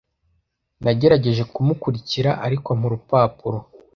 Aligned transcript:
Nagerageje 0.83 1.43
kumukurikira, 1.53 2.31
ariko 2.45 2.67
ampa 2.73 2.85
urupapuro. 2.87 3.57